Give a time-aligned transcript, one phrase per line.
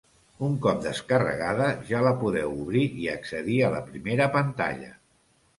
[0.45, 4.91] Un cop descarregada ja la podeu obrir i accedir a la primera pantalla.